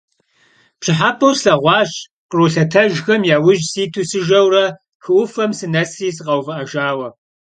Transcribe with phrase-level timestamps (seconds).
[0.79, 1.91] Пщӏыхьэпӏэу слъэгъуащ
[2.29, 4.65] къру лъэтэжхэм яужь ситу сыжэурэ,
[5.03, 7.07] хы ӏуфэм сынэсри сыкъэувыӏэжауэ.